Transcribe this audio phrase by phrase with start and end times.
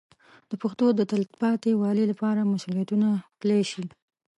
[0.49, 3.07] د پښتو د تلپاتې والي لپاره مسوولیتونه
[3.41, 3.85] پلي شي.